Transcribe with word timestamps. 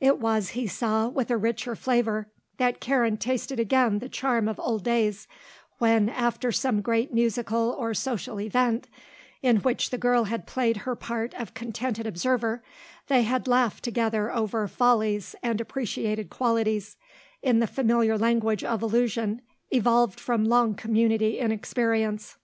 It 0.00 0.18
was, 0.18 0.48
he 0.56 0.66
saw, 0.66 1.06
with 1.06 1.30
a 1.30 1.36
richer 1.36 1.76
flavour 1.76 2.28
that 2.56 2.80
Karen 2.80 3.18
tasted 3.18 3.60
again 3.60 3.98
the 3.98 4.08
charm 4.08 4.48
of 4.48 4.58
old 4.58 4.82
days, 4.84 5.28
when, 5.76 6.08
after 6.08 6.50
some 6.50 6.80
great 6.80 7.12
musical 7.12 7.76
or 7.78 7.92
social 7.92 8.40
event, 8.40 8.88
in 9.42 9.58
which 9.58 9.90
the 9.90 9.98
girl 9.98 10.24
had 10.24 10.46
played 10.46 10.78
her 10.78 10.96
part 10.96 11.34
of 11.34 11.52
contented 11.52 12.06
observer, 12.06 12.64
they 13.08 13.24
had 13.24 13.46
laughed 13.46 13.84
together 13.84 14.32
over 14.34 14.66
follies 14.66 15.36
and 15.42 15.60
appreciated 15.60 16.30
qualities, 16.30 16.96
in 17.42 17.58
the 17.58 17.66
familiar 17.66 18.16
language 18.16 18.64
of 18.64 18.80
allusion 18.80 19.42
evolved 19.70 20.18
from 20.18 20.46
long 20.46 20.74
community 20.74 21.38
in 21.38 21.52
experience. 21.52 22.38